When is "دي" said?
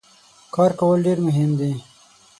1.59-1.71